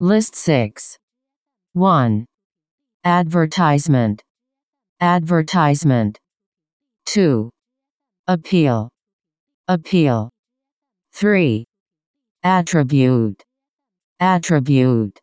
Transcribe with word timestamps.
List 0.00 0.36
6. 0.36 0.96
1. 1.72 2.24
Advertisement. 3.02 4.22
Advertisement. 5.00 6.20
2. 7.06 7.50
Appeal. 8.28 8.90
Appeal. 9.66 10.30
3. 11.14 11.64
Attribute. 12.44 13.42
Attribute. 14.20 15.18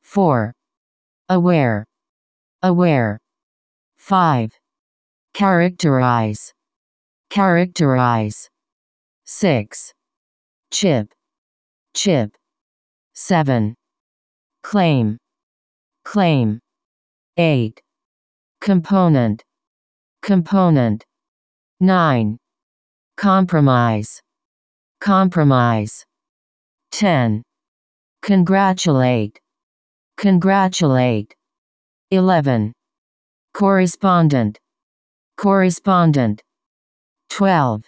4. 0.00 0.52
Aware. 1.28 1.84
Aware. 2.64 3.20
5. 3.98 4.50
Characterize. 5.32 6.52
Characterize. 7.30 8.48
6. 9.26 9.92
Chip. 10.72 11.14
Chip. 11.94 12.36
7. 13.14 13.76
Claim. 14.62 15.18
Claim. 16.04 16.60
8. 17.36 17.80
Component. 18.60 19.42
Component. 20.22 21.04
9. 21.80 22.38
Compromise. 23.16 24.20
Compromise. 25.00 26.04
10. 26.92 27.42
Congratulate. 28.22 29.40
Congratulate. 30.16 31.34
11. 32.10 32.72
Correspondent. 33.52 34.58
Correspondent. 35.36 36.42
12. 37.30 37.84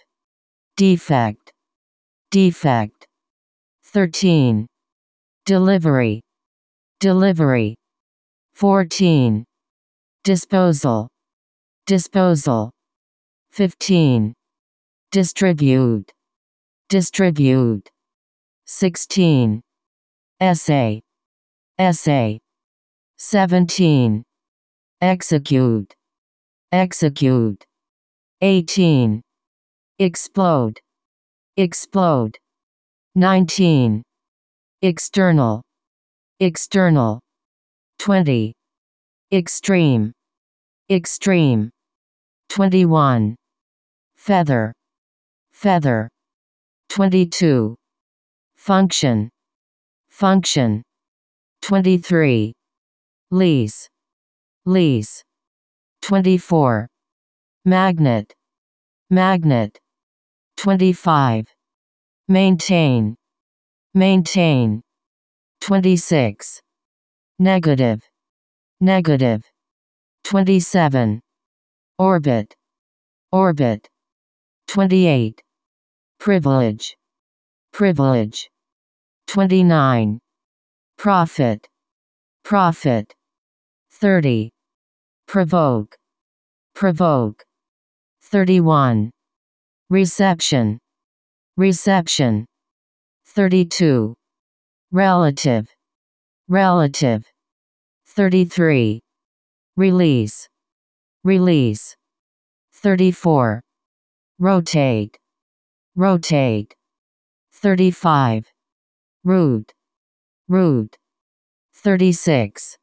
Defect. 0.75 1.53
Defect. 2.31 3.07
13. 3.85 4.67
Delivery. 5.45 6.21
Delivery. 7.05 7.75
14. 8.55 9.45
Disposal. 10.23 11.07
Disposal. 11.85 12.71
15. 13.51 14.33
Distribute. 15.11 16.11
Distribute. 16.89 17.87
16. 18.65 19.61
Essay. 20.41 21.03
Essay. 21.77 22.39
17. 23.19 24.23
Execute. 24.99 25.93
Execute. 26.71 27.63
18. 28.41 29.21
Explode. 29.99 30.79
Explode. 31.55 32.35
19. 33.13 34.01
External. 34.81 35.61
External. 36.41 37.21
20. 37.99 38.53
Extreme. 39.31 40.11
Extreme. 40.91 41.71
21. 42.49 43.37
Feather. 44.15 44.73
Feather. 45.51 46.09
22. 46.89 47.75
Function. 48.53 49.29
Function. 50.09 50.83
23. 51.61 52.51
Lease. 53.31 53.87
Lease. 54.65 55.23
24. 56.01 56.87
Magnet. 57.63 58.33
Magnet. 59.09 59.79
25. 60.57 61.45
Maintain. 62.27 63.15
Maintain. 63.93 64.84
26. 65.65 66.61
Negative. 67.39 67.99
Negative. 68.81 69.41
27. 70.23 71.19
Orbit. 71.97 72.53
Orbit. 73.31 73.89
28. 74.67 75.41
Privilege. 76.19 76.95
Privilege. 77.73 78.47
29. 79.25 80.19
Profit. 80.99 81.67
Profit. 82.43 83.11
30. 83.89 84.51
Provoke. 85.27 85.95
Provoke. 86.75 87.43
31. 88.21 89.09
Reception. 89.89 90.77
Reception. 91.57 92.45
32. 93.25 94.15
Relative. 94.95 95.67
Relative. 96.47 97.25
33. 98.07 99.01
Release. 99.75 100.47
Release. 101.25 101.97
34. 102.75 103.61
Rotate. 104.39 105.17
Rotate. 105.97 106.73
35. 107.51 108.49
Rude. 109.25 109.69
Rude. 110.47 110.95
36. 111.73 112.77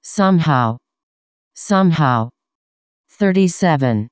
Somehow. 0.00 0.78
Somehow. 1.54 2.30
37. 3.10 4.08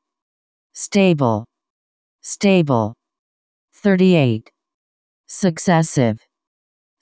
Stable. 0.75 1.47
Stable. 2.21 2.93
38. 3.73 4.51
Successive. 5.27 6.21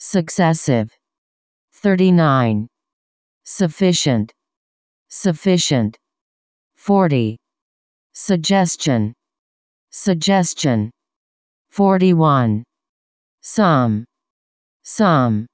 Successive. 0.03 0.91
39. 1.75 2.67
Sufficient. 3.45 4.33
Sufficient. 5.11 5.99
40. 6.75 7.37
Suggestion. 8.15 9.13
Suggestion. 9.91 10.91
41. 11.69 12.65
Sum. 13.43 14.07
Sum. 14.83 15.47